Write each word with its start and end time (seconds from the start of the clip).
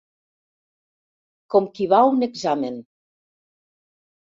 Com 1.57 1.69
qui 1.77 1.87
va 1.93 2.01
a 2.07 2.09
un 2.15 2.27
examen. 2.31 2.83